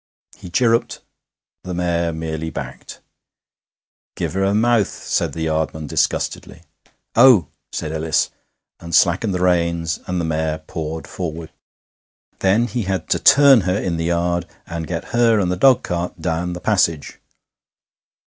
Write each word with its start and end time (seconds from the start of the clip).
He 0.35 0.49
chirruped. 0.49 1.01
The 1.63 1.75
mare 1.75 2.11
merely 2.11 2.49
backed. 2.49 3.01
'Give 4.15 4.35
'er 4.35 4.45
'er 4.45 4.55
mouth,' 4.55 4.87
said 4.87 5.33
the 5.33 5.43
yardman 5.45 5.85
disgustedly. 5.85 6.63
'Oh!' 7.15 7.49
said 7.71 7.91
Ellis, 7.91 8.31
and 8.79 8.95
slackened 8.95 9.31
the 9.35 9.43
reins, 9.43 9.99
and 10.07 10.19
the 10.19 10.25
mare 10.25 10.57
pawed 10.57 11.05
forward. 11.05 11.51
Then 12.39 12.65
he 12.65 12.81
had 12.85 13.09
to 13.11 13.19
turn 13.19 13.61
her 13.61 13.77
in 13.77 13.97
the 13.97 14.05
yard, 14.05 14.47
and 14.65 14.87
get 14.87 15.09
her 15.13 15.39
and 15.39 15.51
the 15.51 15.55
dogcart 15.55 16.19
down 16.19 16.53
the 16.53 16.59
passage. 16.61 17.19